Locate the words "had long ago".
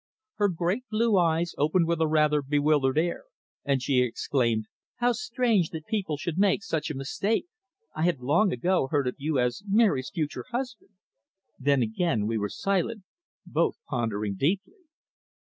8.05-8.87